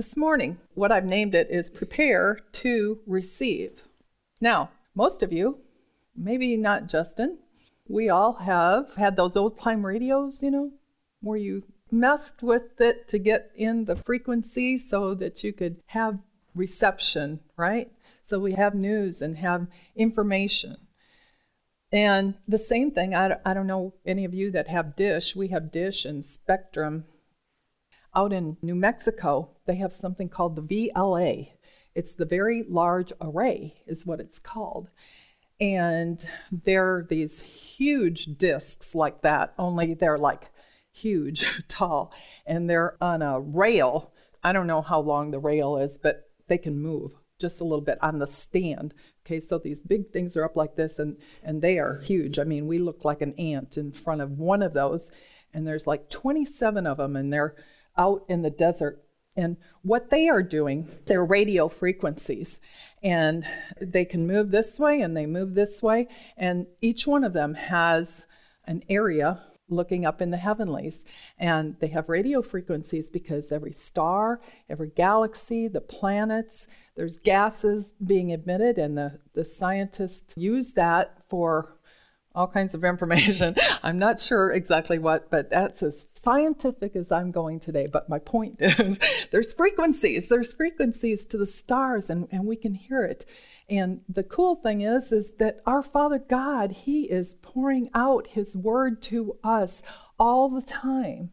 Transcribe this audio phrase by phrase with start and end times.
[0.00, 0.56] this morning.
[0.72, 3.82] What I've named it is Prepare to Receive.
[4.40, 5.58] Now, most of you,
[6.16, 7.36] maybe not Justin,
[7.86, 10.70] we all have had those old time radios, you know,
[11.20, 16.18] where you messed with it to get in the frequency so that you could have
[16.54, 17.92] reception, right?
[18.22, 20.78] So we have news and have information.
[21.92, 25.36] And the same thing, I, I don't know any of you that have Dish.
[25.36, 27.04] We have Dish and Spectrum.
[28.14, 31.50] Out in New Mexico, they have something called the VLA.
[31.94, 34.90] It's the Very Large Array, is what it's called.
[35.60, 40.50] And they're these huge discs like that, only they're like
[40.90, 42.12] huge, tall,
[42.46, 44.12] and they're on a rail.
[44.42, 47.80] I don't know how long the rail is, but they can move just a little
[47.80, 48.92] bit on the stand.
[49.24, 52.38] Okay, so these big things are up like this, and, and they are huge.
[52.38, 55.10] I mean, we look like an ant in front of one of those,
[55.54, 57.54] and there's like 27 of them, and they're
[57.96, 59.02] out in the desert.
[59.36, 62.60] And what they are doing, they're radio frequencies,
[63.02, 63.46] and
[63.80, 67.54] they can move this way and they move this way, and each one of them
[67.54, 68.26] has
[68.64, 71.04] an area looking up in the heavenlies.
[71.38, 78.30] And they have radio frequencies because every star, every galaxy, the planets, there's gases being
[78.30, 81.76] emitted, and the, the scientists use that for
[82.34, 83.56] all kinds of information.
[83.82, 87.86] I'm not sure exactly what, but that's as scientific as I'm going today.
[87.90, 89.00] But my point is
[89.30, 93.24] there's frequencies, there's frequencies to the stars, and, and we can hear it.
[93.68, 98.56] And the cool thing is, is that our Father God, He is pouring out His
[98.56, 99.82] word to us
[100.18, 101.30] all the time.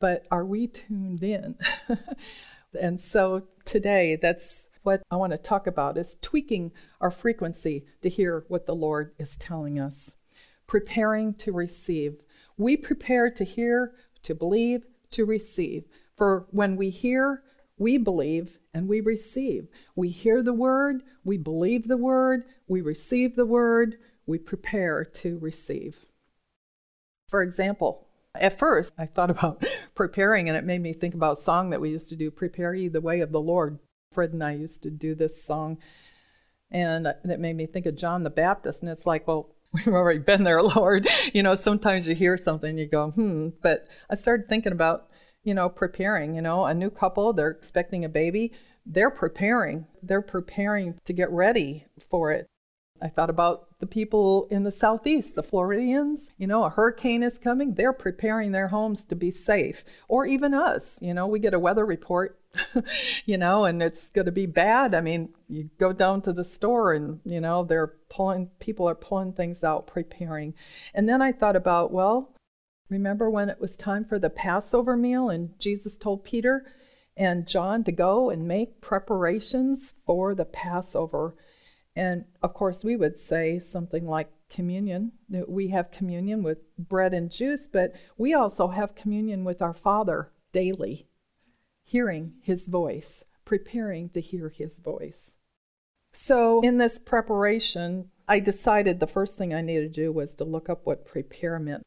[0.00, 1.56] But are we tuned in?
[2.80, 8.08] and so today, that's what I want to talk about is tweaking our frequency to
[8.08, 10.14] hear what the Lord is telling us.
[10.66, 12.22] Preparing to receive.
[12.56, 15.84] We prepare to hear, to believe, to receive.
[16.16, 17.42] For when we hear,
[17.76, 19.68] we believe and we receive.
[19.94, 25.38] We hear the word, we believe the word, we receive the word, we prepare to
[25.38, 26.06] receive.
[27.28, 29.62] For example, at first I thought about
[29.94, 32.72] preparing, and it made me think about a song that we used to do Prepare
[32.72, 33.78] ye the way of the Lord.
[34.12, 35.78] Fred and I used to do this song,
[36.70, 38.82] and it made me think of John the Baptist.
[38.82, 41.08] And it's like, well, we've already been there, Lord.
[41.32, 43.48] You know, sometimes you hear something, you go, hmm.
[43.62, 45.08] But I started thinking about
[45.44, 48.52] you know, preparing, you know, a new couple, they're expecting a baby,
[48.84, 49.86] they're preparing.
[50.02, 52.46] They're preparing to get ready for it.
[53.00, 56.30] I thought about the people in the southeast, the Floridians.
[56.38, 57.74] You know, a hurricane is coming.
[57.74, 59.84] They're preparing their homes to be safe.
[60.08, 60.98] Or even us.
[61.00, 62.37] You know, we get a weather report,
[63.26, 64.94] you know, and it's going to be bad.
[64.94, 68.94] I mean, you go down to the store and, you know, they're pulling, people are
[68.94, 70.54] pulling things out, preparing.
[70.94, 72.34] And then I thought about, well,
[72.88, 76.64] Remember when it was time for the Passover meal and Jesus told Peter
[77.16, 81.36] and John to go and make preparations for the Passover?
[81.94, 85.12] And of course, we would say something like communion.
[85.46, 90.30] We have communion with bread and juice, but we also have communion with our Father
[90.52, 91.07] daily,
[91.88, 95.34] hearing His voice, preparing to hear His voice.
[96.12, 100.44] So, in this preparation, I decided the first thing I needed to do was to
[100.44, 101.82] look up what prepare meant.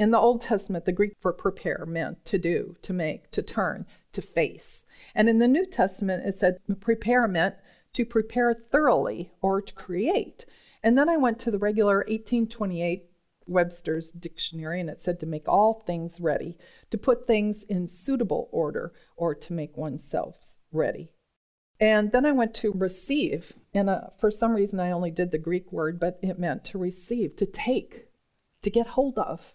[0.00, 3.86] In the Old Testament, the Greek for prepare meant to do, to make, to turn,
[4.12, 4.84] to face.
[5.14, 7.54] And in the New Testament, it said prepare meant
[7.92, 10.46] to prepare thoroughly or to create.
[10.82, 13.09] And then I went to the regular 1828
[13.50, 16.56] Webster's dictionary and it said to make all things ready,
[16.90, 21.10] to put things in suitable order, or to make oneself ready.
[21.78, 25.38] And then I went to receive, and uh, for some reason I only did the
[25.38, 28.06] Greek word, but it meant to receive, to take,
[28.62, 29.54] to get hold of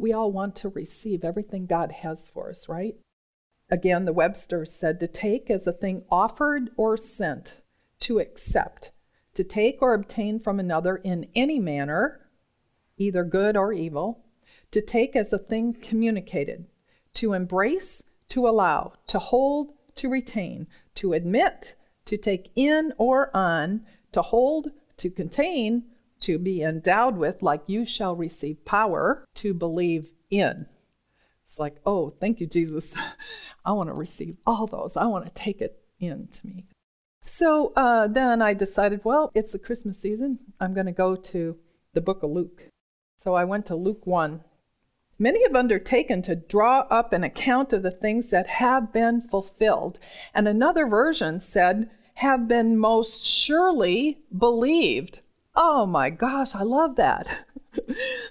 [0.00, 2.96] we all want to receive everything God has for us, right?
[3.70, 7.58] Again, the Webster said to take as a thing offered or sent,
[8.00, 8.90] to accept,
[9.34, 12.26] to take or obtain from another in any manner,
[13.00, 14.24] either good or evil,
[14.70, 16.66] to take as a thing communicated,
[17.14, 21.74] to embrace, to allow, to hold, to retain, to admit,
[22.04, 25.84] to take in or on, to hold, to contain,
[26.20, 30.66] to be endowed with, like you shall receive power to believe in.
[31.46, 32.94] It's like, oh, thank you, Jesus.
[33.64, 34.96] I want to receive all those.
[34.96, 36.66] I want to take it into me.
[37.26, 40.38] So uh, then I decided, well, it's the Christmas season.
[40.60, 41.56] I'm going to go to
[41.92, 42.68] the book of Luke.
[43.22, 44.40] So I went to Luke 1.
[45.18, 49.98] Many have undertaken to draw up an account of the things that have been fulfilled.
[50.32, 55.20] And another version said, have been most surely believed
[55.54, 57.46] Oh my gosh, I love that.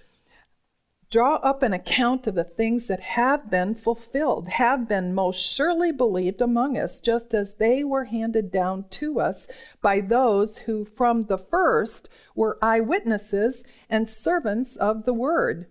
[1.09, 5.91] draw up an account of the things that have been fulfilled, have been most surely
[5.91, 9.47] believed among us, just as they were handed down to us
[9.81, 15.65] by those who from the first were eyewitnesses and servants of the word.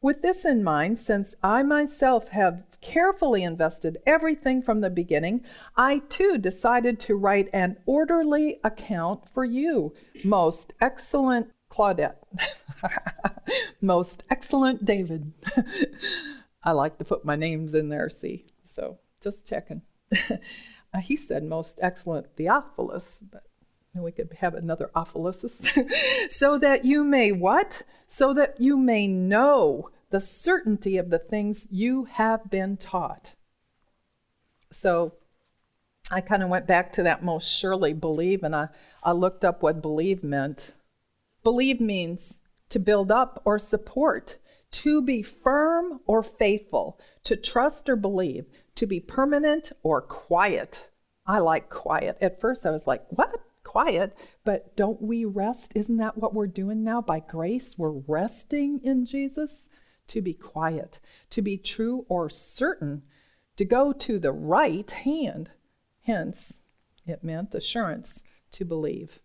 [0.00, 5.44] With this in mind, since I myself have carefully invested everything from the beginning,
[5.76, 12.16] I too decided to write an orderly account for you, most excellent Claudette.
[13.80, 15.32] Most excellent David.
[16.62, 18.46] I like to put my names in there, see?
[18.66, 19.82] So just checking.
[20.12, 23.44] uh, he said most excellent Theophilus, but
[23.94, 25.64] we could have another Ophilus.
[26.30, 27.82] so that you may what?
[28.06, 33.34] So that you may know the certainty of the things you have been taught.
[34.70, 35.14] So
[36.10, 38.68] I kind of went back to that most surely believe, and I,
[39.02, 40.74] I looked up what believe meant.
[41.46, 42.40] Believe means
[42.70, 44.36] to build up or support,
[44.72, 50.88] to be firm or faithful, to trust or believe, to be permanent or quiet.
[51.24, 52.18] I like quiet.
[52.20, 53.32] At first, I was like, what?
[53.62, 54.16] Quiet?
[54.44, 55.70] But don't we rest?
[55.76, 57.00] Isn't that what we're doing now?
[57.00, 59.68] By grace, we're resting in Jesus.
[60.08, 60.98] To be quiet,
[61.30, 63.04] to be true or certain,
[63.54, 65.50] to go to the right hand.
[66.02, 66.64] Hence,
[67.06, 69.20] it meant assurance to believe.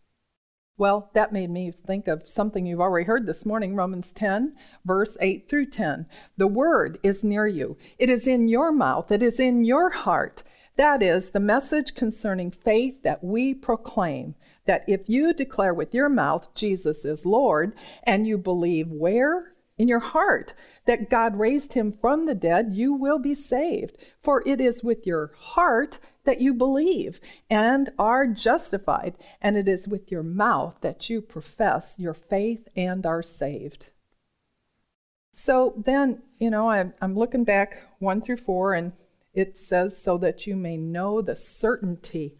[0.81, 5.15] Well, that made me think of something you've already heard this morning Romans 10, verse
[5.21, 6.07] 8 through 10.
[6.37, 10.41] The word is near you, it is in your mouth, it is in your heart.
[10.77, 14.33] That is the message concerning faith that we proclaim.
[14.65, 19.53] That if you declare with your mouth Jesus is Lord, and you believe where?
[19.77, 20.55] In your heart
[20.85, 23.97] that God raised him from the dead, you will be saved.
[24.19, 27.19] For it is with your heart that you believe
[27.49, 33.05] and are justified, and it is with your mouth that you profess your faith and
[33.05, 33.87] are saved.
[35.33, 38.93] So then, you know, I'm, I'm looking back one through four, and
[39.33, 42.37] it says, so that you may know the certainty.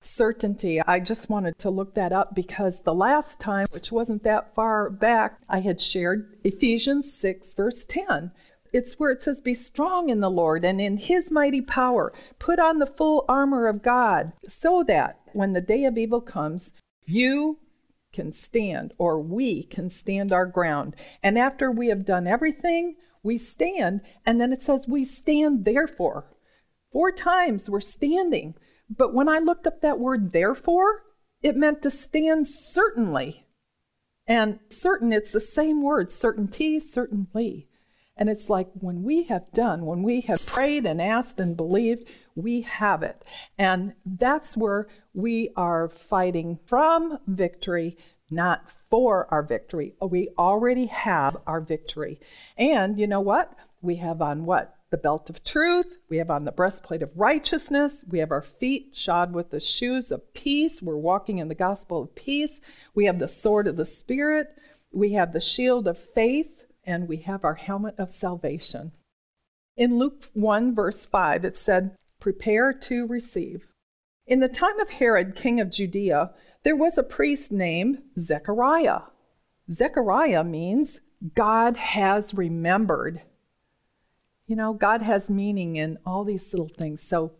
[0.00, 0.80] Certainty.
[0.80, 4.90] I just wanted to look that up because the last time, which wasn't that far
[4.90, 8.32] back, I had shared Ephesians 6, verse 10
[8.76, 12.12] it's where it says, Be strong in the Lord and in his mighty power.
[12.38, 16.74] Put on the full armor of God, so that when the day of evil comes,
[17.06, 17.58] you
[18.12, 20.94] can stand, or we can stand our ground.
[21.22, 24.02] And after we have done everything, we stand.
[24.26, 26.26] And then it says, We stand therefore.
[26.92, 28.56] Four times we're standing.
[28.90, 31.02] But when I looked up that word therefore,
[31.42, 33.46] it meant to stand certainly.
[34.26, 37.68] And certain, it's the same word, certainty, certainly.
[38.16, 42.08] And it's like when we have done, when we have prayed and asked and believed,
[42.34, 43.22] we have it.
[43.58, 47.98] And that's where we are fighting from victory,
[48.30, 49.94] not for our victory.
[50.00, 52.18] We already have our victory.
[52.56, 53.52] And you know what?
[53.82, 54.74] We have on what?
[54.90, 55.98] The belt of truth.
[56.08, 58.02] We have on the breastplate of righteousness.
[58.08, 60.80] We have our feet shod with the shoes of peace.
[60.80, 62.60] We're walking in the gospel of peace.
[62.94, 64.56] We have the sword of the Spirit.
[64.92, 66.55] We have the shield of faith
[66.86, 68.92] and we have our helmet of salvation.
[69.76, 73.66] In Luke 1, verse 5, it said, Prepare to receive.
[74.26, 76.30] In the time of Herod, king of Judea,
[76.64, 79.00] there was a priest named Zechariah.
[79.70, 81.00] Zechariah means
[81.34, 83.22] God has remembered.
[84.46, 87.02] You know, God has meaning in all these little things.
[87.02, 87.32] So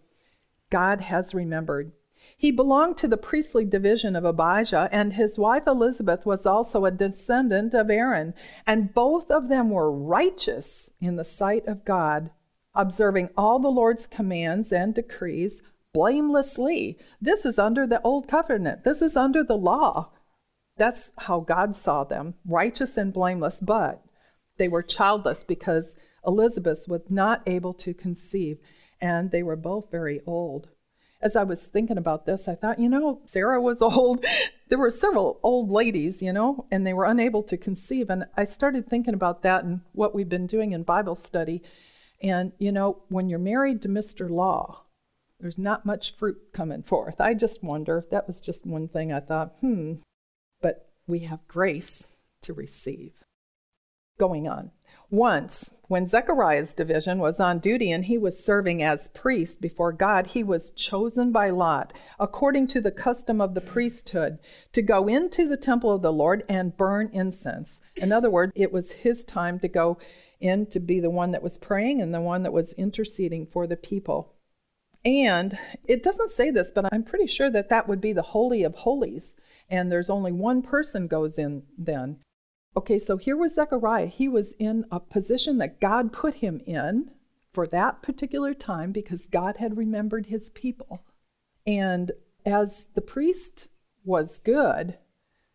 [0.70, 1.92] God has remembered.
[2.36, 6.90] He belonged to the priestly division of Abijah, and his wife Elizabeth was also a
[6.90, 8.34] descendant of Aaron,
[8.66, 12.30] and both of them were righteous in the sight of God,
[12.74, 16.98] observing all the Lord's commands and decrees blamelessly.
[17.20, 20.10] This is under the old covenant, this is under the law.
[20.76, 24.04] That's how God saw them, righteous and blameless, but
[24.58, 28.58] they were childless because Elizabeth was not able to conceive,
[29.00, 30.68] and they were both very old
[31.26, 34.24] as I was thinking about this, I thought, you know, Sarah was old.
[34.68, 38.10] There were several old ladies, you know, and they were unable to conceive.
[38.10, 41.64] And I started thinking about that and what we've been doing in Bible study.
[42.22, 44.30] And, you know, when you're married to Mr.
[44.30, 44.84] Law,
[45.40, 47.20] there's not much fruit coming forth.
[47.20, 49.94] I just wonder, that was just one thing I thought, hmm,
[50.62, 53.12] but we have grace to receive.
[54.16, 54.70] Going on.
[55.10, 60.26] Once, when Zechariah's division was on duty and he was serving as priest before God,
[60.26, 64.38] he was chosen by Lot, according to the custom of the priesthood,
[64.72, 67.80] to go into the temple of the Lord and burn incense.
[67.94, 69.96] In other words, it was his time to go
[70.40, 73.68] in to be the one that was praying and the one that was interceding for
[73.68, 74.34] the people.
[75.04, 78.64] And it doesn't say this, but I'm pretty sure that that would be the Holy
[78.64, 79.36] of Holies.
[79.70, 82.18] And there's only one person goes in then.
[82.76, 84.06] Okay, so here was Zechariah.
[84.06, 87.10] He was in a position that God put him in
[87.50, 91.02] for that particular time because God had remembered his people.
[91.66, 92.12] And
[92.44, 93.68] as the priest
[94.04, 94.98] was good,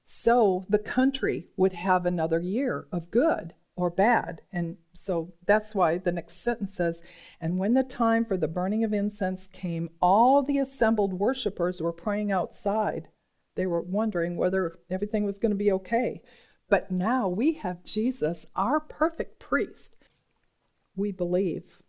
[0.03, 4.41] so the country would have another year of good or bad.
[4.51, 7.03] And so that's why the next sentence says,
[7.39, 11.93] And when the time for the burning of incense came, all the assembled worshippers were
[11.93, 13.09] praying outside.
[13.55, 16.23] They were wondering whether everything was going to be okay.
[16.71, 19.93] But now we have Jesus, our perfect priest.
[20.95, 21.80] We believe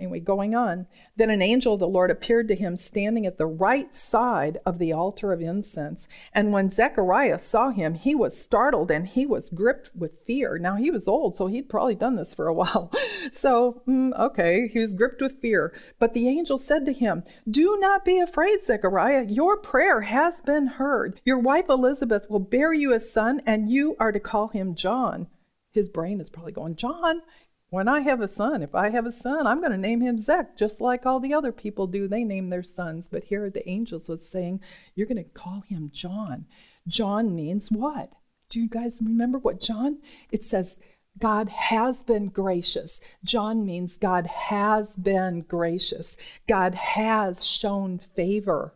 [0.00, 0.86] Anyway, going on.
[1.16, 4.78] Then an angel of the Lord appeared to him standing at the right side of
[4.78, 6.06] the altar of incense.
[6.32, 10.56] And when Zechariah saw him, he was startled and he was gripped with fear.
[10.56, 12.92] Now, he was old, so he'd probably done this for a while.
[13.32, 15.74] So, mm, okay, he was gripped with fear.
[15.98, 19.26] But the angel said to him, Do not be afraid, Zechariah.
[19.28, 21.20] Your prayer has been heard.
[21.24, 25.26] Your wife Elizabeth will bear you a son, and you are to call him John.
[25.72, 27.22] His brain is probably going, John,
[27.70, 30.16] when I have a son, if I have a son, I'm going to name him
[30.16, 32.08] Zech, just like all the other people do.
[32.08, 33.08] They name their sons.
[33.08, 34.60] But here the angels was saying,
[34.94, 36.46] You're going to call him John.
[36.86, 38.12] John means what?
[38.48, 39.98] Do you guys remember what John?
[40.30, 40.78] It says,
[41.18, 43.00] God has been gracious.
[43.24, 46.16] John means God has been gracious.
[46.46, 48.72] God has shown favor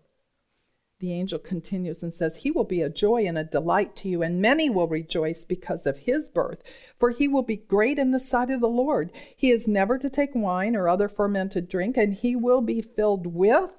[1.03, 4.23] the angel continues and says, He will be a joy and a delight to you,
[4.23, 6.63] and many will rejoice because of his birth,
[6.97, 9.11] for he will be great in the sight of the Lord.
[9.37, 13.27] He is never to take wine or other fermented drink, and he will be filled
[13.27, 13.73] with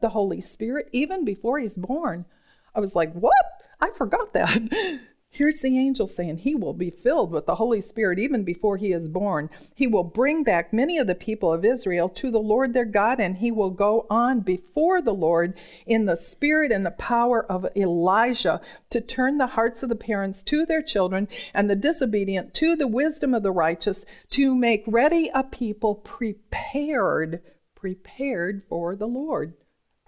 [0.00, 2.26] the Holy Spirit even before he's born.
[2.74, 3.32] I was like, What?
[3.80, 5.00] I forgot that.
[5.34, 8.92] Here's the angel saying he will be filled with the Holy Spirit even before he
[8.92, 9.50] is born.
[9.74, 13.18] He will bring back many of the people of Israel to the Lord their God,
[13.18, 17.66] and he will go on before the Lord in the spirit and the power of
[17.76, 18.60] Elijah
[18.90, 22.86] to turn the hearts of the parents to their children and the disobedient to the
[22.86, 27.42] wisdom of the righteous, to make ready a people prepared,
[27.74, 29.54] prepared for the Lord.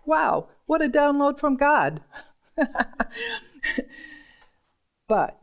[0.05, 2.01] Wow, what a download from God!
[5.09, 5.39] But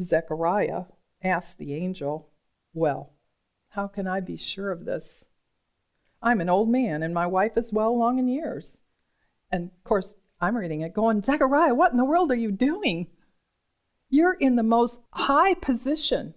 [0.00, 0.84] Zechariah
[1.22, 2.30] asked the angel,
[2.72, 3.12] Well,
[3.68, 5.26] how can I be sure of this?
[6.22, 8.78] I'm an old man, and my wife is well along in years.
[9.50, 13.08] And of course, I'm reading it going, Zechariah, what in the world are you doing?
[14.08, 16.34] You're in the most high position.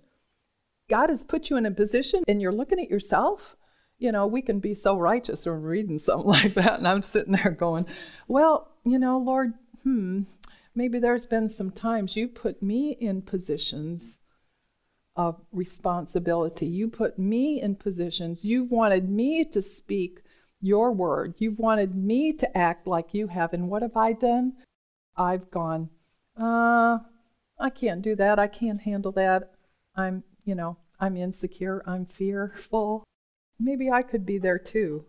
[0.89, 3.55] God has put you in a position, and you're looking at yourself.
[3.97, 6.79] You know, we can be so righteous when reading something like that.
[6.79, 7.85] And I'm sitting there going,
[8.27, 9.53] Well, you know, Lord,
[9.83, 10.23] hmm,
[10.77, 14.19] maybe there's been some times you put me in positions
[15.15, 16.67] of responsibility.
[16.67, 18.45] You put me in positions.
[18.45, 20.21] You've wanted me to speak
[20.61, 21.33] your word.
[21.39, 23.53] You've wanted me to act like you have.
[23.53, 24.53] And what have I done?
[25.15, 25.89] I've gone,
[26.39, 26.99] uh,
[27.59, 28.37] I can't do that.
[28.37, 29.53] I can't handle that.
[29.95, 31.81] I'm, you know, I'm insecure.
[31.87, 33.03] I'm fearful.
[33.59, 35.05] Maybe I could be there too.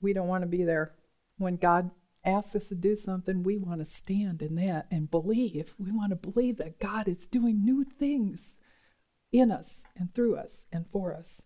[0.00, 0.96] We don't want to be there
[1.38, 1.92] when God
[2.24, 5.74] asks us to do something, we want to stand in that and believe.
[5.78, 8.56] We want to believe that God is doing new things
[9.32, 11.42] in us and through us and for us.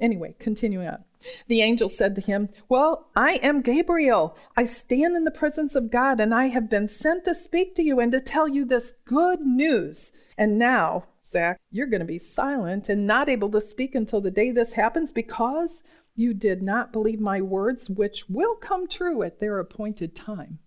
[0.00, 1.04] Anyway, continuing on.
[1.46, 4.36] The angel said to him, Well, I am Gabriel.
[4.56, 7.82] I stand in the presence of God, and I have been sent to speak to
[7.82, 10.12] you and to tell you this good news.
[10.38, 14.30] And now, Zach, you're going to be silent and not able to speak until the
[14.30, 15.82] day this happens because
[16.14, 20.58] you did not believe my words, which will come true at their appointed time.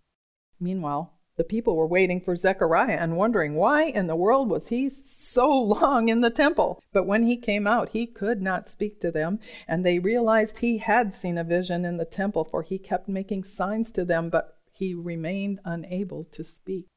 [0.60, 4.88] Meanwhile, the people were waiting for Zechariah and wondering why in the world was he
[4.90, 6.82] so long in the temple.
[6.92, 10.78] But when he came out, he could not speak to them, and they realized he
[10.78, 14.58] had seen a vision in the temple, for he kept making signs to them, but
[14.72, 16.88] he remained unable to speak.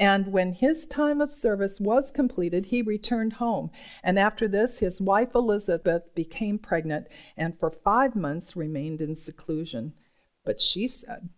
[0.00, 3.70] And when his time of service was completed, he returned home.
[4.02, 9.92] And after this, his wife Elizabeth became pregnant and for five months remained in seclusion.
[10.42, 11.28] But she said,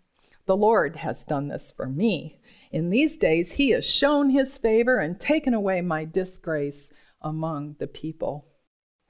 [0.46, 2.38] The Lord has done this for me.
[2.70, 7.88] In these days, he has shown his favor and taken away my disgrace among the
[7.88, 8.46] people.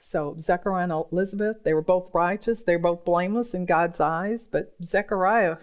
[0.00, 4.48] So Zechariah and Elizabeth, they were both righteous, they were both blameless in God's eyes,
[4.48, 5.58] but Zechariah,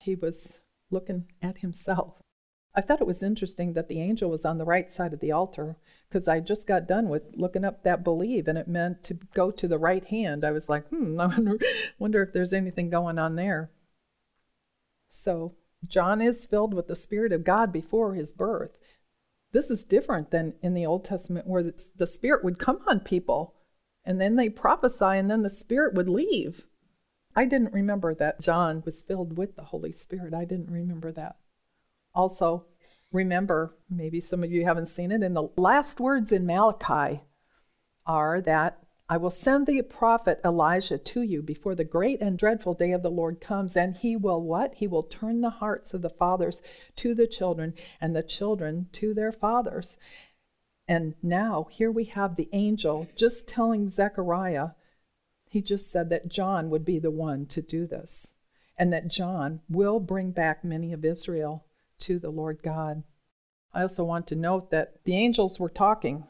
[0.00, 0.58] he was
[0.90, 2.21] looking at himself.
[2.74, 5.32] I thought it was interesting that the angel was on the right side of the
[5.32, 5.76] altar
[6.08, 9.50] because I just got done with looking up that believe and it meant to go
[9.50, 10.42] to the right hand.
[10.44, 11.58] I was like, hmm, I wonder,
[11.98, 13.70] wonder if there's anything going on there.
[15.10, 15.54] So
[15.86, 18.78] John is filled with the Spirit of God before his birth.
[19.52, 23.54] This is different than in the Old Testament where the Spirit would come on people
[24.02, 26.64] and then they prophesy and then the Spirit would leave.
[27.36, 30.32] I didn't remember that John was filled with the Holy Spirit.
[30.32, 31.36] I didn't remember that.
[32.14, 32.66] Also,
[33.10, 37.22] remember, maybe some of you haven't seen it, in the last words in Malachi
[38.06, 38.78] are that
[39.08, 43.02] I will send the prophet Elijah to you before the great and dreadful day of
[43.02, 44.76] the Lord comes, and he will what?
[44.76, 46.62] He will turn the hearts of the fathers
[46.96, 49.98] to the children, and the children to their fathers.
[50.88, 54.70] And now, here we have the angel just telling Zechariah,
[55.48, 58.34] he just said that John would be the one to do this,
[58.78, 61.66] and that John will bring back many of Israel
[62.02, 63.02] to the Lord God.
[63.74, 66.24] I also want to note that the angels were talking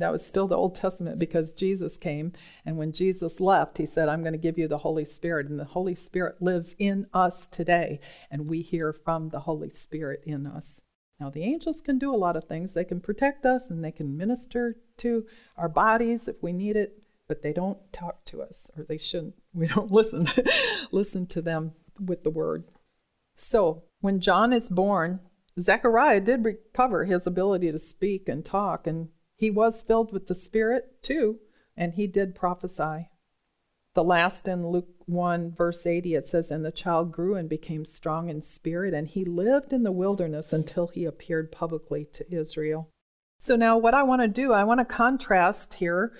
[0.00, 2.32] that was still the Old Testament because Jesus came.
[2.64, 5.48] And when Jesus left, he said, I'm going to give you the Holy Spirit.
[5.48, 8.00] And the Holy Spirit lives in us today.
[8.30, 10.80] And we hear from the Holy Spirit in us.
[11.20, 12.72] Now, the angels can do a lot of things.
[12.72, 17.02] They can protect us and they can minister to our bodies if we need it,
[17.28, 19.34] but they don't talk to us, or they shouldn't.
[19.52, 20.30] We don't listen,
[20.92, 22.64] listen to them with the word.
[23.36, 25.20] So, when John is born,
[25.58, 30.34] Zechariah did recover his ability to speak and talk, and he was filled with the
[30.34, 31.38] Spirit too,
[31.76, 33.08] and he did prophesy.
[33.94, 37.84] The last in Luke 1, verse 80, it says, And the child grew and became
[37.84, 42.88] strong in spirit, and he lived in the wilderness until he appeared publicly to Israel.
[43.38, 46.12] So, now what I want to do, I want to contrast here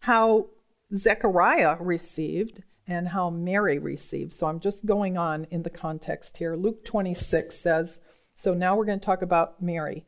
[0.00, 0.48] how
[0.94, 4.32] Zechariah received and how Mary received.
[4.32, 6.56] So, I'm just going on in the context here.
[6.56, 8.00] Luke 26 says,
[8.34, 10.04] So now we're going to talk about Mary.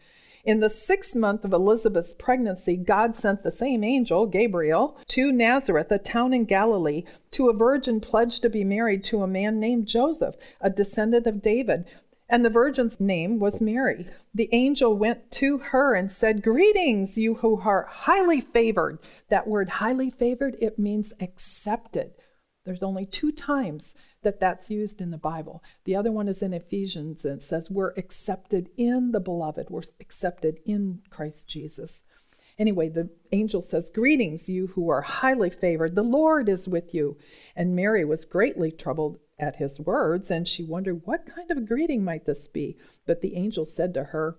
[0.46, 5.90] In the sixth month of Elizabeth's pregnancy, God sent the same angel, Gabriel, to Nazareth,
[5.90, 7.02] a town in Galilee,
[7.32, 11.42] to a virgin pledged to be married to a man named Joseph, a descendant of
[11.42, 11.84] David.
[12.28, 14.06] And the virgin's name was Mary.
[14.32, 19.00] The angel went to her and said, Greetings, you who are highly favored.
[19.30, 22.12] That word highly favored, it means accepted.
[22.66, 25.62] There's only two times that that's used in the Bible.
[25.84, 29.82] The other one is in Ephesians and it says we're accepted in the beloved, we're
[30.00, 32.02] accepted in Christ Jesus.
[32.58, 35.94] Anyway, the angel says, Greetings, you who are highly favored.
[35.94, 37.16] The Lord is with you.
[37.54, 42.02] And Mary was greatly troubled at his words, and she wondered what kind of greeting
[42.02, 42.78] might this be.
[43.06, 44.38] But the angel said to her,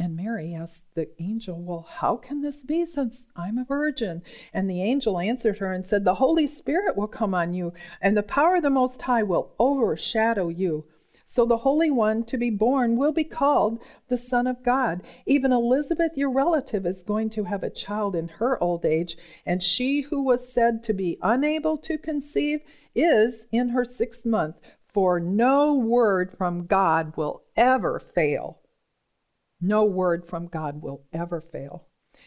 [0.00, 4.22] And Mary asked the angel, Well, how can this be since I'm a virgin?
[4.54, 8.16] And the angel answered her and said, The Holy Spirit will come on you, and
[8.16, 10.84] the power of the Most High will overshadow you.
[11.24, 15.02] So the Holy One to be born will be called the Son of God.
[15.26, 19.60] Even Elizabeth, your relative, is going to have a child in her old age, and
[19.60, 22.60] she who was said to be unable to conceive
[22.94, 28.60] is in her sixth month, for no word from God will ever fail.
[29.60, 31.86] No word from God will ever fail.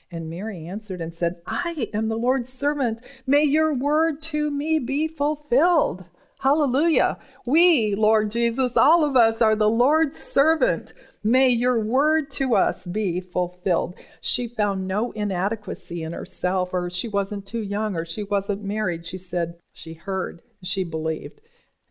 [0.09, 3.01] And Mary answered and said, I am the Lord's servant.
[3.25, 6.05] May your word to me be fulfilled.
[6.41, 7.19] Hallelujah.
[7.45, 10.93] We, Lord Jesus, all of us are the Lord's servant.
[11.23, 13.95] May your word to us be fulfilled.
[14.21, 19.05] She found no inadequacy in herself, or she wasn't too young, or she wasn't married.
[19.05, 21.41] She said she heard, she believed.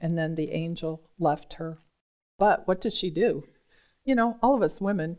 [0.00, 1.78] And then the angel left her.
[2.38, 3.44] But what did she do?
[4.04, 5.18] You know, all of us women,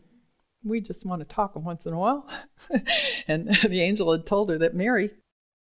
[0.64, 2.28] we just want to talk once in a while.
[3.28, 5.10] and the angel had told her that Mary,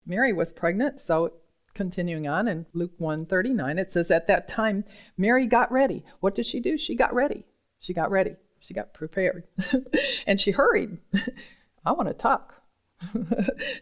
[0.07, 1.33] Mary was pregnant, so
[1.75, 4.85] continuing on in Luke 139, it says, At that time,
[5.17, 6.05] Mary got ready.
[6.21, 6.79] What did she do?
[6.79, 7.45] She got ready.
[7.81, 8.37] She got ready.
[8.61, 9.45] She got prepared.
[10.27, 10.99] and she hurried.
[11.85, 12.63] I want to talk.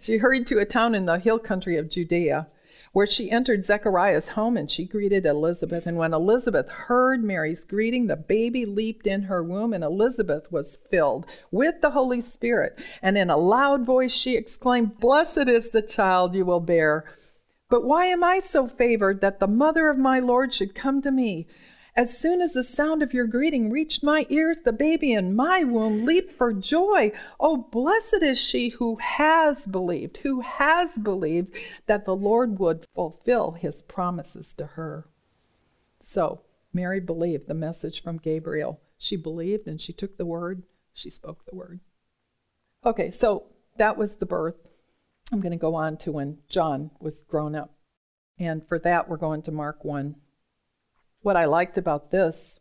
[0.01, 2.48] she hurried to a town in the hill country of Judea,
[2.92, 5.87] where she entered Zechariah's home and she greeted Elizabeth.
[5.87, 10.78] And when Elizabeth heard Mary's greeting, the baby leaped in her womb, and Elizabeth was
[10.90, 12.78] filled with the Holy Spirit.
[13.00, 17.05] And in a loud voice she exclaimed, Blessed is the child you will bear.
[17.70, 21.11] But why am I so favored that the mother of my Lord should come to
[21.11, 21.46] me?
[21.94, 25.62] As soon as the sound of your greeting reached my ears, the baby in my
[25.62, 27.12] womb leaped for joy.
[27.38, 31.55] Oh, blessed is she who has believed, who has believed
[31.87, 35.07] that the Lord would fulfill his promises to her.
[36.00, 36.40] So,
[36.72, 38.81] Mary believed the message from Gabriel.
[38.96, 40.62] She believed and she took the word,
[40.94, 41.81] she spoke the word.
[42.87, 43.44] Okay, so
[43.76, 44.57] that was the birth.
[45.31, 47.74] I'm going to go on to when John was grown up.
[48.38, 50.16] And for that, we're going to Mark 1.
[51.22, 52.61] What I liked about this,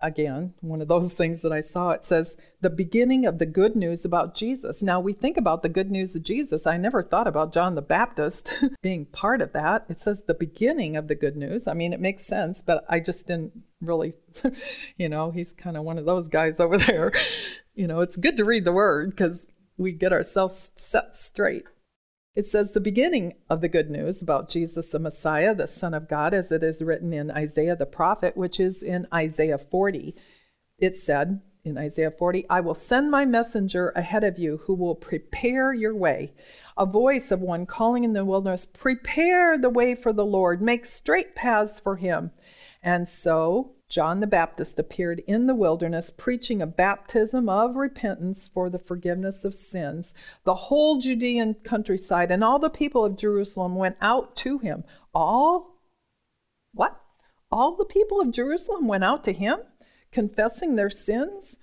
[0.00, 1.90] again, one of those things that I saw.
[1.90, 4.82] It says, the beginning of the good news about Jesus.
[4.82, 6.66] Now, we think about the good news of Jesus.
[6.66, 9.86] I never thought about John the Baptist being part of that.
[9.88, 11.66] It says the beginning of the good news.
[11.66, 14.14] I mean, it makes sense, but I just didn't really,
[14.96, 17.12] you know, he's kind of one of those guys over there.
[17.74, 21.64] You know, it's good to read the word because we get ourselves set straight.
[22.36, 26.08] It says the beginning of the good news about Jesus the Messiah, the Son of
[26.08, 30.14] God, as it is written in Isaiah the prophet, which is in Isaiah 40.
[30.78, 34.94] It said in Isaiah 40, I will send my messenger ahead of you who will
[34.94, 36.32] prepare your way.
[36.76, 40.86] A voice of one calling in the wilderness, Prepare the way for the Lord, make
[40.86, 42.30] straight paths for him.
[42.80, 48.70] And so John the Baptist appeared in the wilderness preaching a baptism of repentance for
[48.70, 50.14] the forgiveness of sins.
[50.44, 54.84] The whole Judean countryside and all the people of Jerusalem went out to him.
[55.12, 55.80] All?
[56.72, 57.00] What?
[57.50, 59.58] All the people of Jerusalem went out to him,
[60.12, 61.58] confessing their sins?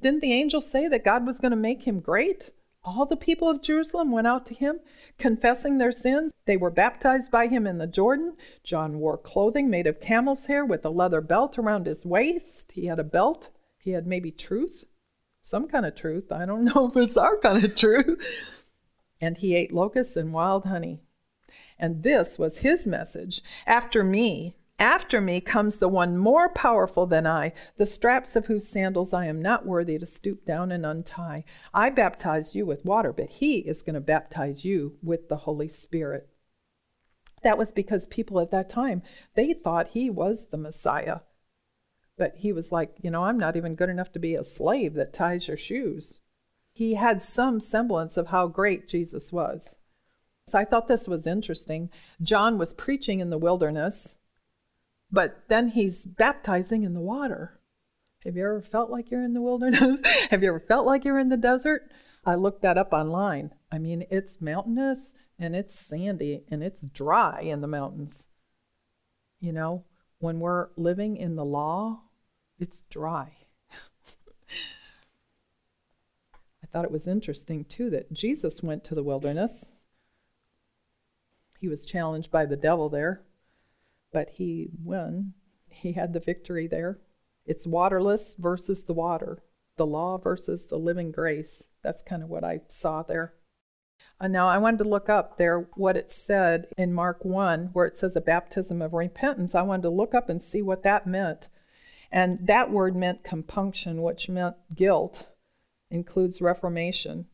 [0.00, 2.50] Didn't the angel say that God was going to make him great?
[2.84, 4.80] All the people of Jerusalem went out to him,
[5.18, 6.32] confessing their sins.
[6.46, 8.36] They were baptized by him in the Jordan.
[8.64, 12.72] John wore clothing made of camel's hair with a leather belt around his waist.
[12.72, 13.50] He had a belt.
[13.78, 14.84] He had maybe truth,
[15.42, 16.32] some kind of truth.
[16.32, 18.24] I don't know if it's our kind of truth.
[19.20, 21.00] And he ate locusts and wild honey.
[21.78, 27.24] And this was his message After me, after me comes the one more powerful than
[27.24, 31.44] I, the straps of whose sandals I am not worthy to stoop down and untie.
[31.72, 35.68] I baptize you with water, but he is going to baptize you with the Holy
[35.68, 36.28] Spirit.
[37.44, 39.02] That was because people at that time,
[39.34, 41.20] they thought he was the Messiah.
[42.18, 44.94] But he was like, you know, I'm not even good enough to be a slave
[44.94, 46.18] that ties your shoes.
[46.72, 49.76] He had some semblance of how great Jesus was.
[50.48, 51.88] So I thought this was interesting.
[52.20, 54.16] John was preaching in the wilderness
[55.12, 57.60] but then he's baptizing in the water.
[58.24, 60.00] Have you ever felt like you're in the wilderness?
[60.30, 61.90] Have you ever felt like you're in the desert?
[62.24, 63.52] I looked that up online.
[63.70, 68.26] I mean, it's mountainous and it's sandy and it's dry in the mountains.
[69.40, 69.84] You know,
[70.18, 72.00] when we're living in the law,
[72.58, 73.36] it's dry.
[76.62, 79.74] I thought it was interesting, too, that Jesus went to the wilderness.
[81.58, 83.22] He was challenged by the devil there
[84.12, 85.34] but he won.
[85.68, 87.00] He had the victory there.
[87.44, 89.42] It's waterless versus the water,
[89.76, 91.68] the law versus the living grace.
[91.82, 93.34] That's kind of what I saw there.
[94.20, 97.86] Uh, now, I wanted to look up there what it said in Mark 1, where
[97.86, 99.54] it says a baptism of repentance.
[99.54, 101.48] I wanted to look up and see what that meant.
[102.12, 105.26] And that word meant compunction, which meant guilt,
[105.90, 107.26] includes reformation.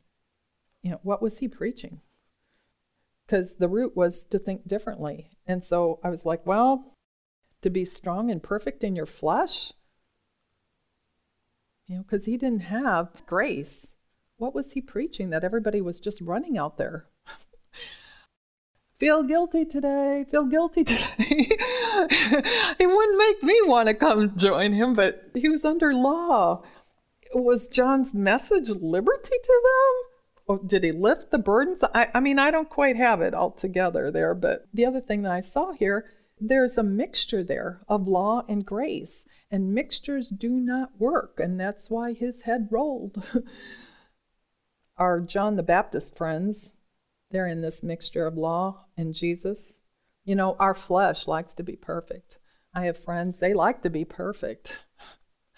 [0.83, 2.01] You know, what was he preaching?
[3.27, 5.31] Because the root was to think differently.
[5.49, 6.93] And so I was like, well,
[7.63, 9.73] to be strong and perfect in your flesh?
[11.87, 13.97] You know, because he didn't have grace.
[14.37, 17.07] What was he preaching that everybody was just running out there?
[18.99, 21.49] feel guilty today, feel guilty today.
[21.59, 26.63] it wouldn't make me want to come join him, but he was under law.
[27.35, 30.18] Was John's message liberty to them?
[30.49, 31.85] Oh, did he lift the burdens?
[31.95, 35.23] I, I mean, I don't quite have it all together there, but the other thing
[35.23, 36.07] that I saw here,
[36.41, 41.91] there's a mixture there of law and grace, and mixtures do not work, and that's
[41.91, 43.23] why his head rolled.
[44.97, 46.75] Our John the Baptist friends,
[47.31, 49.81] they're in this mixture of law and Jesus.
[50.25, 52.39] You know, our flesh likes to be perfect.
[52.75, 54.87] I have friends, they like to be perfect.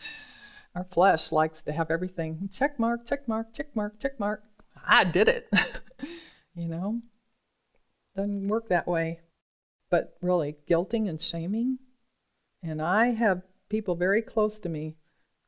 [0.74, 4.44] Our flesh likes to have everything check mark, check mark, check mark, check mark.
[4.86, 5.48] I did it.
[6.54, 7.00] you know?
[8.16, 9.20] Doesn't work that way.
[9.90, 11.78] But really, guilting and shaming.
[12.62, 14.96] And I have people very close to me.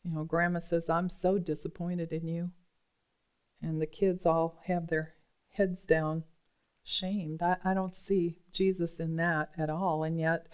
[0.04, 2.50] You know, grandma says, I'm so disappointed in you.
[3.60, 5.14] And the kids all have their
[5.50, 6.24] heads down,
[6.82, 7.42] shamed.
[7.42, 10.02] I, I don't see Jesus in that at all.
[10.02, 10.48] And yet,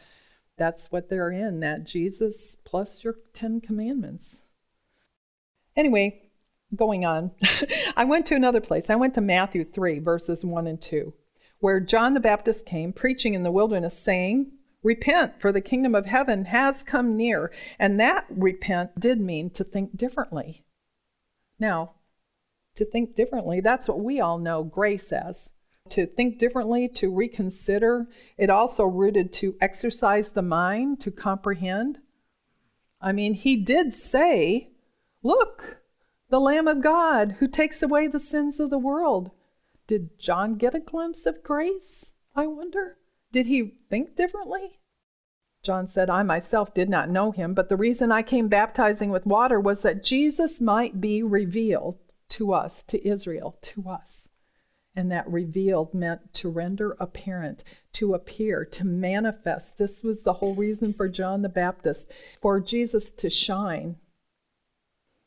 [0.58, 4.42] that's what they're in that Jesus plus your Ten Commandments.
[5.76, 6.27] Anyway,
[6.74, 7.32] going on,
[7.96, 8.90] I went to another place.
[8.90, 11.12] I went to Matthew 3, verses 1 and 2,
[11.60, 14.52] where John the Baptist came preaching in the wilderness, saying,
[14.82, 17.52] Repent, for the kingdom of heaven has come near.
[17.78, 20.64] And that repent did mean to think differently.
[21.58, 21.94] Now,
[22.76, 25.50] to think differently, that's what we all know grace as.
[25.90, 28.06] To think differently, to reconsider.
[28.36, 31.98] It also rooted to exercise the mind, to comprehend.
[33.00, 34.70] I mean, he did say,
[35.24, 35.78] Look,
[36.30, 39.30] the Lamb of God who takes away the sins of the world.
[39.86, 42.12] Did John get a glimpse of grace?
[42.34, 42.98] I wonder.
[43.32, 44.78] Did he think differently?
[45.62, 49.26] John said, I myself did not know him, but the reason I came baptizing with
[49.26, 51.98] water was that Jesus might be revealed
[52.30, 54.28] to us, to Israel, to us.
[54.94, 59.78] And that revealed meant to render apparent, to appear, to manifest.
[59.78, 62.10] This was the whole reason for John the Baptist,
[62.40, 63.96] for Jesus to shine.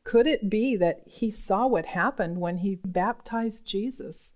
[0.03, 4.33] Could it be that he saw what happened when he baptized Jesus?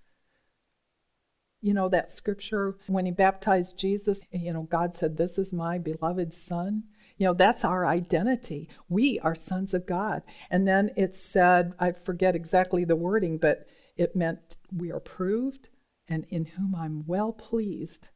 [1.62, 5.80] You know, that scripture when he baptized Jesus, you know, God said, This is my
[5.80, 6.84] beloved Son.
[7.18, 8.70] You know, that's our identity.
[8.90, 10.22] We are sons of God.
[10.52, 15.70] And then it said, I forget exactly the wording, but it meant we are proved
[16.08, 18.10] and in whom I'm well pleased,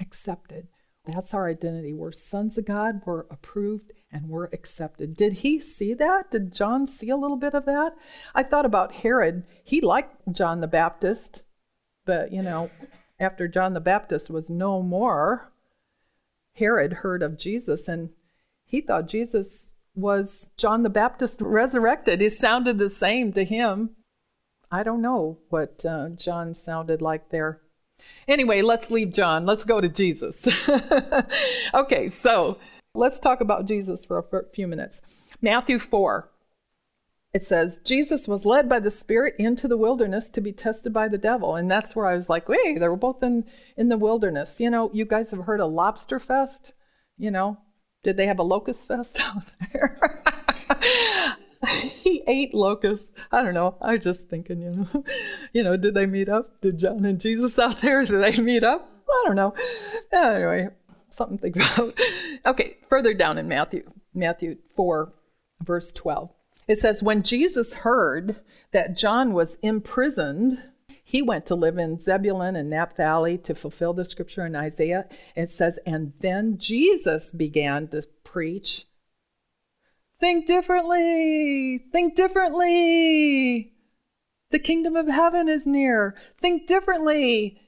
[0.00, 0.68] accepted.
[1.04, 1.92] That's our identity.
[1.92, 5.16] We're sons of God, we're approved, and we're accepted.
[5.16, 6.30] Did he see that?
[6.30, 7.94] Did John see a little bit of that?
[8.34, 9.44] I thought about Herod.
[9.64, 11.44] He liked John the Baptist,
[12.04, 12.70] but you know,
[13.18, 15.50] after John the Baptist was no more,
[16.56, 18.10] Herod heard of Jesus and
[18.66, 22.20] he thought Jesus was John the Baptist resurrected.
[22.20, 23.90] It sounded the same to him.
[24.70, 27.60] I don't know what uh, John sounded like there.
[28.26, 29.44] Anyway, let's leave John.
[29.44, 30.66] Let's go to Jesus.
[31.74, 32.58] okay, so
[32.94, 35.00] let's talk about Jesus for a few minutes.
[35.40, 36.28] Matthew 4.
[37.34, 41.08] It says, Jesus was led by the Spirit into the wilderness to be tested by
[41.08, 41.56] the devil.
[41.56, 44.60] And that's where I was like, wait, they were both in, in the wilderness.
[44.60, 46.72] You know, you guys have heard of Lobster Fest?
[47.16, 47.56] You know,
[48.02, 50.22] did they have a locust fest out there?
[52.02, 53.12] he ate locusts.
[53.30, 53.76] I don't know.
[53.80, 55.04] I was just thinking, you know,
[55.54, 56.60] you know, did they meet up?
[56.60, 58.04] Did John and Jesus out there?
[58.04, 58.82] Did they meet up?
[59.08, 59.54] I don't know.
[60.12, 60.68] Anyway,
[61.12, 61.98] something about.
[62.46, 65.12] Okay, further down in Matthew, Matthew 4,
[65.62, 66.30] verse 12.
[66.68, 68.36] It says, When Jesus heard
[68.72, 70.62] that John was imprisoned,
[71.04, 75.06] he went to live in Zebulun and Naphtali to fulfill the scripture in Isaiah.
[75.36, 78.86] It says, and then Jesus began to preach.
[80.20, 81.78] Think differently.
[81.90, 83.72] Think differently.
[84.50, 86.14] The kingdom of heaven is near.
[86.40, 87.60] Think differently.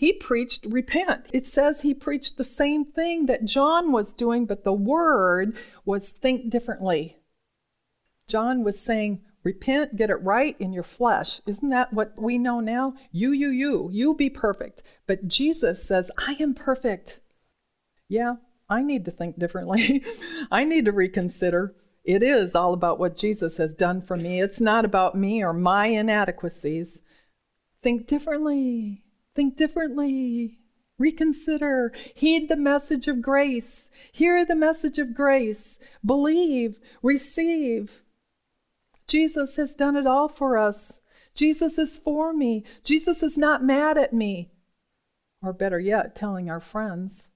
[0.00, 1.26] He preached, repent.
[1.30, 6.08] It says he preached the same thing that John was doing, but the word was
[6.08, 7.18] think differently.
[8.26, 11.42] John was saying, Repent, get it right in your flesh.
[11.46, 12.94] Isn't that what we know now?
[13.12, 14.82] You, you, you, you be perfect.
[15.06, 17.20] But Jesus says, I am perfect.
[18.08, 18.36] Yeah,
[18.70, 20.02] I need to think differently.
[20.50, 21.74] I need to reconsider.
[22.04, 24.40] It is all about what Jesus has done for me.
[24.40, 27.00] It's not about me or my inadequacies.
[27.82, 29.04] Think differently.
[29.34, 30.58] Think differently.
[30.98, 31.92] Reconsider.
[32.14, 33.88] Heed the message of grace.
[34.12, 35.78] Hear the message of grace.
[36.04, 36.78] Believe.
[37.02, 38.02] Receive.
[39.06, 41.00] Jesus has done it all for us.
[41.34, 42.64] Jesus is for me.
[42.84, 44.52] Jesus is not mad at me.
[45.42, 47.28] Or better yet, telling our friends.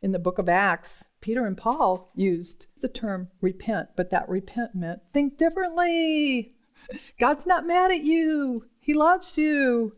[0.00, 4.74] In the book of Acts, Peter and Paul used the term repent, but that repent
[4.74, 6.54] meant think differently.
[7.18, 9.92] God's not mad at you, He loves you.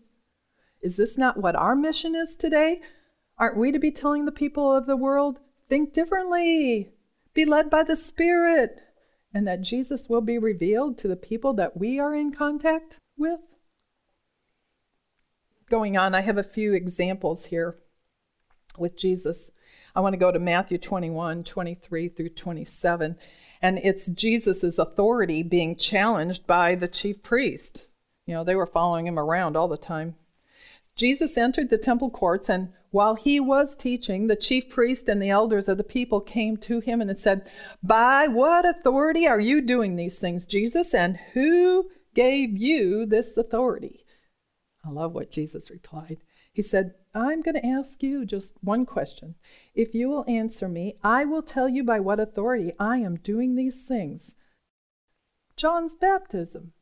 [0.82, 2.80] Is this not what our mission is today?
[3.38, 6.90] Aren't we to be telling the people of the world, think differently,
[7.32, 8.80] be led by the Spirit?
[9.32, 13.38] and that Jesus will be revealed to the people that we are in contact with?
[15.70, 17.76] Going on, I have a few examples here
[18.76, 19.52] with Jesus.
[19.94, 23.16] I want to go to Matthew 21, 23 through 27,
[23.62, 27.86] and it's Jesus' authority being challenged by the chief priest.
[28.30, 30.14] You know, they were following him around all the time.
[30.94, 35.30] Jesus entered the temple courts, and while he was teaching, the chief priest and the
[35.30, 37.50] elders of the people came to him and said,
[37.82, 40.94] By what authority are you doing these things, Jesus?
[40.94, 44.06] And who gave you this authority?
[44.84, 46.18] I love what Jesus replied.
[46.52, 49.34] He said, I'm going to ask you just one question.
[49.74, 53.56] If you will answer me, I will tell you by what authority I am doing
[53.56, 54.36] these things.
[55.56, 56.74] John's baptism.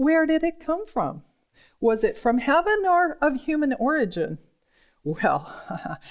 [0.00, 1.24] Where did it come from?
[1.78, 4.38] Was it from heaven or of human origin?
[5.04, 5.54] Well,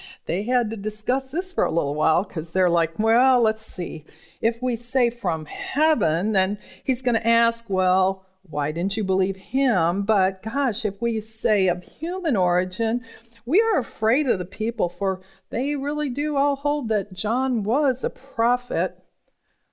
[0.26, 4.04] they had to discuss this for a little while because they're like, well, let's see.
[4.40, 9.34] If we say from heaven, then he's going to ask, well, why didn't you believe
[9.34, 10.02] him?
[10.02, 13.04] But gosh, if we say of human origin,
[13.44, 18.04] we are afraid of the people, for they really do all hold that John was
[18.04, 19.02] a prophet.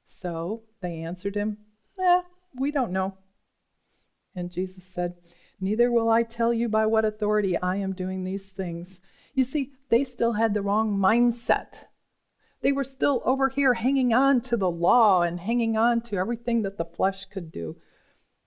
[0.08, 1.58] So they answered him,
[2.00, 2.24] Eh,
[2.56, 3.16] we don't know.
[4.38, 5.16] And Jesus said,
[5.60, 9.02] Neither will I tell you by what authority I am doing these things.
[9.34, 11.88] You see, they still had the wrong mindset.
[12.62, 16.62] They were still over here hanging on to the law and hanging on to everything
[16.62, 17.78] that the flesh could do.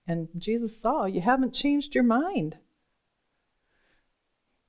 [0.07, 2.57] And Jesus saw, you haven't changed your mind.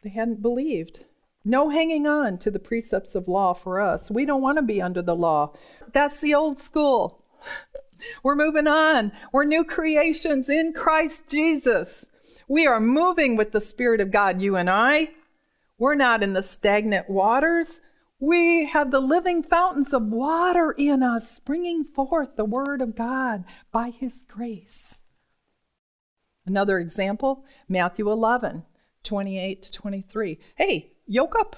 [0.03, 1.05] They hadn't believed.
[1.45, 4.11] No hanging on to the precepts of law for us.
[4.11, 5.55] We don't want to be under the law.
[5.93, 7.25] That's the old school.
[8.23, 9.13] We're moving on.
[9.33, 12.07] We're new creations in Christ Jesus.
[12.49, 15.11] We are moving with the Spirit of God, you and I.
[15.79, 17.81] We're not in the stagnant waters.
[18.21, 23.45] We have the living fountains of water in us, bringing forth the Word of God
[23.73, 25.03] by His grace.
[26.47, 28.65] Another example Matthew 11,
[29.03, 30.39] 28 to 23.
[30.57, 31.57] Hey, yoke up.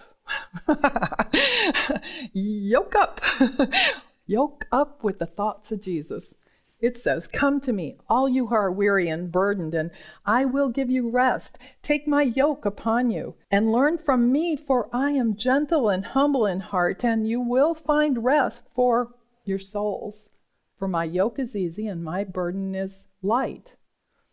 [2.32, 3.20] yoke up.
[4.26, 6.34] yoke up with the thoughts of Jesus.
[6.80, 9.90] It says, Come to me, all you who are weary and burdened, and
[10.26, 11.58] I will give you rest.
[11.82, 16.44] Take my yoke upon you and learn from me, for I am gentle and humble
[16.46, 20.30] in heart, and you will find rest for your souls.
[20.76, 23.74] For my yoke is easy and my burden is light.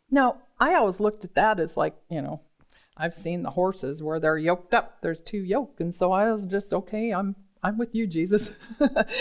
[0.10, 2.42] Now, I always looked at that as like, you know,
[2.98, 4.98] I've seen the horses where they're yoked up.
[5.02, 5.80] There's two yoke.
[5.80, 8.54] And so I was just, okay, I'm I'm with you, Jesus.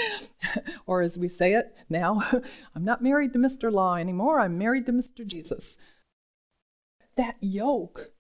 [0.87, 2.23] or as we say it now,
[2.75, 3.71] I'm not married to Mr.
[3.71, 4.41] Law anymore.
[4.41, 5.27] I'm married to Mr.
[5.27, 5.77] Jesus.
[7.17, 8.13] That yoke,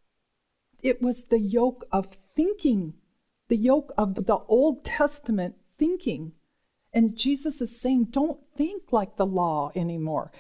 [0.83, 2.94] it was the yoke of thinking,
[3.48, 6.33] the yoke of the Old Testament thinking.
[6.92, 10.33] And Jesus is saying, don't think like the law anymore.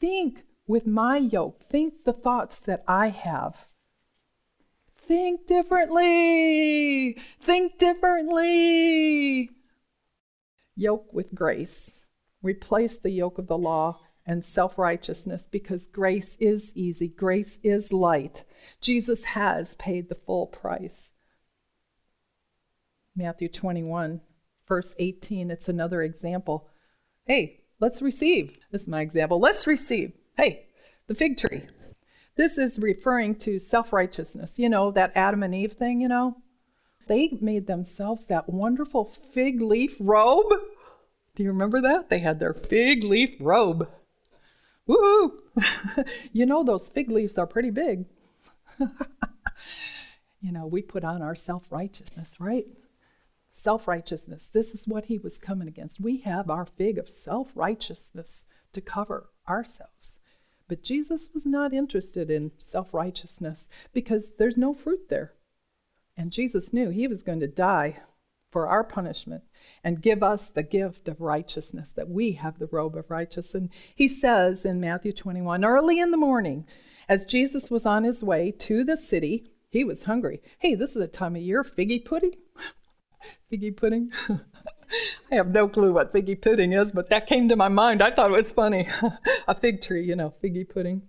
[0.00, 1.62] Think with my yoke.
[1.68, 3.66] Think the thoughts that I have.
[5.10, 7.18] Think differently.
[7.42, 9.50] Think differently.
[10.76, 12.02] Yoke with grace.
[12.44, 17.92] Replace the yoke of the law and self righteousness because grace is easy, grace is
[17.92, 18.44] light.
[18.80, 21.10] Jesus has paid the full price.
[23.16, 24.20] Matthew 21,
[24.68, 26.68] verse 18, it's another example.
[27.26, 28.56] Hey, let's receive.
[28.70, 29.40] This is my example.
[29.40, 30.12] Let's receive.
[30.36, 30.66] Hey,
[31.08, 31.64] the fig tree.
[32.40, 36.38] This is referring to self righteousness, you know, that Adam and Eve thing, you know.
[37.06, 40.50] They made themselves that wonderful fig leaf robe.
[41.34, 42.08] Do you remember that?
[42.08, 43.90] They had their fig leaf robe.
[44.88, 45.32] Woohoo!
[46.32, 48.06] you know, those fig leaves are pretty big.
[50.40, 52.64] you know, we put on our self righteousness, right?
[53.52, 54.48] Self righteousness.
[54.48, 56.00] This is what he was coming against.
[56.00, 60.19] We have our fig of self righteousness to cover ourselves.
[60.70, 65.32] But Jesus was not interested in self righteousness because there's no fruit there.
[66.16, 68.02] And Jesus knew he was going to die
[68.52, 69.42] for our punishment
[69.82, 73.52] and give us the gift of righteousness, that we have the robe of righteousness.
[73.56, 76.66] And he says in Matthew 21 early in the morning,
[77.08, 80.40] as Jesus was on his way to the city, he was hungry.
[80.60, 82.36] Hey, this is a time of year, figgy pudding.
[83.52, 84.12] figgy pudding.
[85.30, 88.02] I have no clue what figgy pudding is, but that came to my mind.
[88.02, 88.88] I thought it was funny.
[89.48, 91.02] a fig tree, you know, figgy pudding.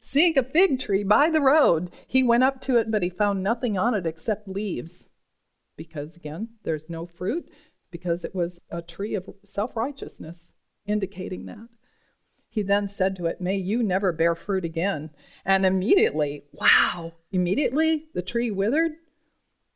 [0.00, 3.42] Seeing a fig tree by the road, he went up to it, but he found
[3.42, 5.08] nothing on it except leaves.
[5.76, 7.48] Because again, there's no fruit,
[7.90, 10.52] because it was a tree of self righteousness,
[10.86, 11.68] indicating that.
[12.48, 15.10] He then said to it, May you never bear fruit again.
[15.44, 18.92] And immediately, wow, immediately the tree withered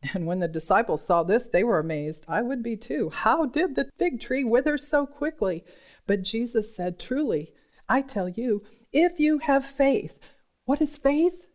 [0.15, 2.25] and when the disciples saw this, they were amazed.
[2.29, 3.11] I would be too.
[3.11, 5.65] How did the fig tree wither so quickly?
[6.07, 7.53] But Jesus said, Truly,
[7.89, 8.63] I tell you,
[8.93, 10.19] if you have faith,
[10.65, 11.47] what is faith?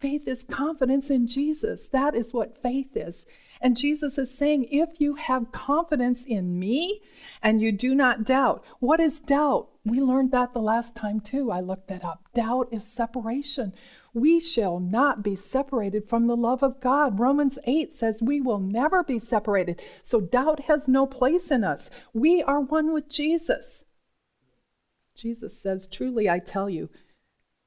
[0.00, 1.86] Faith is confidence in Jesus.
[1.88, 3.24] That is what faith is.
[3.60, 7.00] And Jesus is saying, if you have confidence in me
[7.40, 9.68] and you do not doubt, what is doubt?
[9.84, 11.52] We learned that the last time too.
[11.52, 12.26] I looked that up.
[12.34, 13.72] Doubt is separation.
[14.14, 17.18] We shall not be separated from the love of God.
[17.18, 19.80] Romans 8 says we will never be separated.
[20.02, 21.88] So doubt has no place in us.
[22.12, 23.84] We are one with Jesus.
[25.14, 26.90] Jesus says, Truly, I tell you,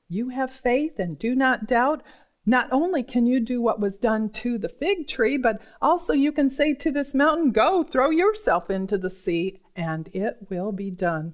[0.08, 2.03] you have faith and do not doubt.
[2.45, 6.31] Not only can you do what was done to the fig tree, but also you
[6.31, 10.91] can say to this mountain, Go, throw yourself into the sea, and it will be
[10.91, 11.34] done.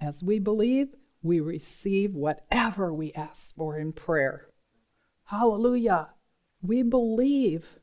[0.00, 0.94] As we believe,
[1.26, 4.46] we receive whatever we ask for in prayer.
[5.24, 6.10] Hallelujah.
[6.62, 7.80] We believe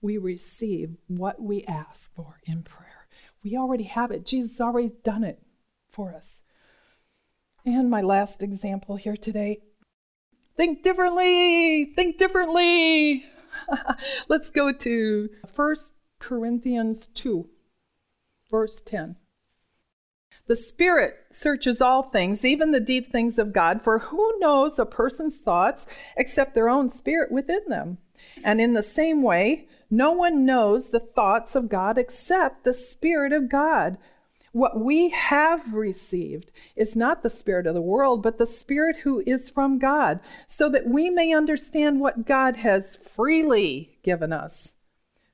[0.00, 3.08] we receive what we ask for in prayer.
[3.42, 4.24] We already have it.
[4.24, 5.42] Jesus already done it
[5.90, 6.40] for us.
[7.66, 9.62] And my last example here today
[10.56, 13.24] think differently, think differently.
[14.28, 15.76] Let's go to 1
[16.18, 17.48] Corinthians 2,
[18.50, 19.16] verse 10.
[20.46, 24.84] The Spirit searches all things, even the deep things of God, for who knows a
[24.84, 25.86] person's thoughts
[26.16, 27.98] except their own spirit within them?
[28.42, 33.32] And in the same way, no one knows the thoughts of God except the Spirit
[33.32, 33.96] of God.
[34.52, 39.22] What we have received is not the Spirit of the world, but the Spirit who
[39.26, 44.74] is from God, so that we may understand what God has freely given us.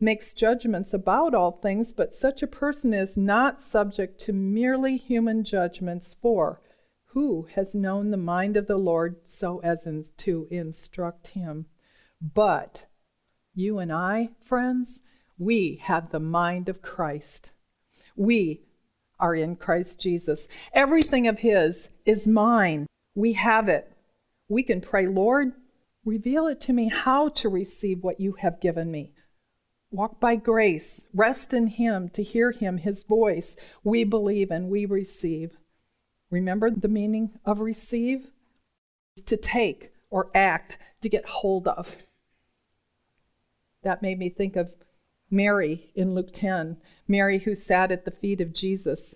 [0.00, 5.44] makes judgments about all things, but such a person is not subject to merely human
[5.44, 6.60] judgments, for
[7.06, 11.66] who has known the mind of the Lord so as in, to instruct him?
[12.20, 12.84] But
[13.54, 15.02] you and I, friends,
[15.38, 17.50] we have the mind of Christ.
[18.16, 18.62] We
[19.20, 20.48] are in Christ Jesus.
[20.72, 22.86] Everything of His is mine.
[23.14, 23.90] We have it.
[24.48, 25.52] We can pray, Lord,
[26.04, 29.12] reveal it to me how to receive what you have given me.
[29.90, 33.56] Walk by grace, rest in Him to hear Him, His voice.
[33.82, 35.56] We believe and we receive.
[36.30, 38.28] Remember the meaning of receive?
[39.24, 41.96] To take or act, to get hold of.
[43.82, 44.72] That made me think of
[45.30, 46.76] Mary in Luke 10,
[47.06, 49.14] Mary who sat at the feet of Jesus.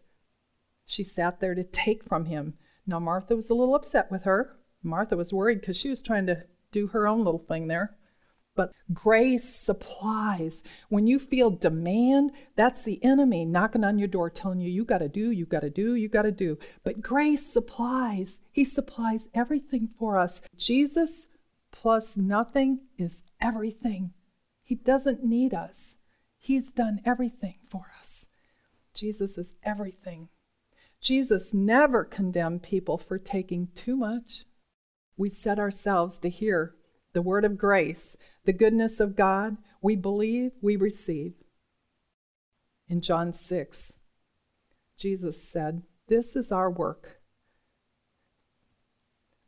[0.86, 2.54] She sat there to take from him.
[2.86, 4.56] Now, Martha was a little upset with her.
[4.82, 7.96] Martha was worried because she was trying to do her own little thing there.
[8.54, 10.62] But grace supplies.
[10.88, 14.98] When you feel demand, that's the enemy knocking on your door telling you, you got
[14.98, 16.58] to do, you got to do, you got to do.
[16.84, 18.40] But grace supplies.
[18.50, 20.42] He supplies everything for us.
[20.56, 21.28] Jesus
[21.72, 24.12] plus nothing is everything.
[24.62, 25.96] He doesn't need us,
[26.38, 28.26] He's done everything for us.
[28.94, 30.28] Jesus is everything.
[31.00, 34.44] Jesus never condemned people for taking too much.
[35.16, 36.74] We set ourselves to hear
[37.12, 41.34] the word of grace the goodness of God, we believe, we receive.
[42.88, 43.94] In John 6,
[44.98, 47.20] Jesus said, This is our work,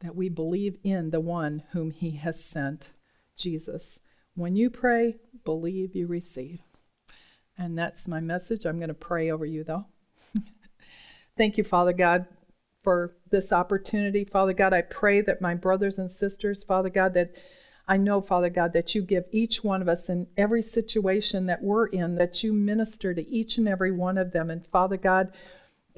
[0.01, 2.91] that we believe in the one whom he has sent,
[3.37, 4.01] Jesus.
[4.35, 6.61] When you pray, believe you receive.
[7.59, 8.65] And that's my message.
[8.65, 9.87] I'm going to pray over you, though.
[11.37, 12.27] Thank you, Father God,
[12.83, 14.25] for this opportunity.
[14.25, 17.35] Father God, I pray that my brothers and sisters, Father God, that
[17.87, 21.63] I know, Father God, that you give each one of us in every situation that
[21.63, 24.51] we're in, that you minister to each and every one of them.
[24.51, 25.33] And Father God,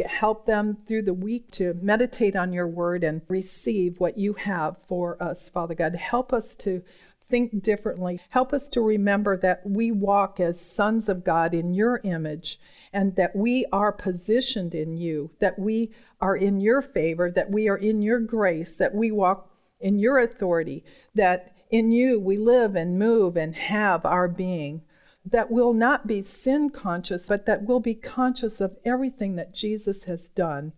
[0.05, 4.76] help them through the week to meditate on your word and receive what you have
[4.89, 5.95] for us, Father God.
[5.95, 6.82] Help us to
[7.28, 8.20] think differently.
[8.30, 12.61] Help us to remember that we walk as sons of God in your image
[12.93, 17.68] and that we are positioned in you, that we are in your favor, that we
[17.68, 20.84] are in your grace, that we walk in your authority,
[21.14, 24.83] that in you we live and move and have our being.
[25.25, 30.05] That will not be sin conscious, but that will be conscious of everything that Jesus
[30.05, 30.73] has done.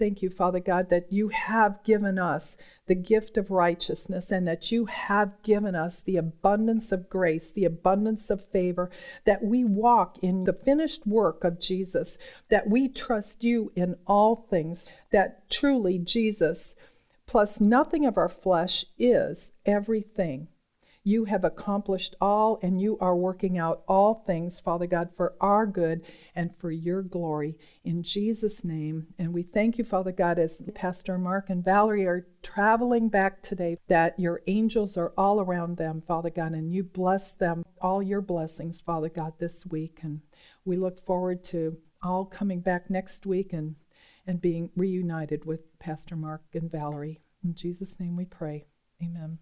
[0.00, 4.72] Thank you, Father God, that you have given us the gift of righteousness and that
[4.72, 8.90] you have given us the abundance of grace, the abundance of favor,
[9.26, 12.16] that we walk in the finished work of Jesus,
[12.48, 16.76] that we trust you in all things, that truly Jesus
[17.30, 20.48] plus nothing of our flesh is everything.
[21.04, 25.64] You have accomplished all, and you are working out all things, Father God, for our
[25.64, 26.02] good
[26.34, 27.56] and for your glory.
[27.84, 29.06] In Jesus' name.
[29.16, 33.78] And we thank you, Father God, as Pastor Mark and Valerie are traveling back today,
[33.86, 38.22] that your angels are all around them, Father God, and you bless them, all your
[38.22, 40.00] blessings, Father God, this week.
[40.02, 40.20] And
[40.64, 43.76] we look forward to all coming back next week and
[44.26, 47.20] and being reunited with Pastor Mark and Valerie.
[47.42, 48.66] In Jesus' name we pray.
[49.02, 49.38] Amen.